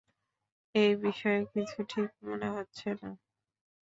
[0.75, 3.09] এ বিষয়ে কিছু ঠিক মনে হচ্ছে না।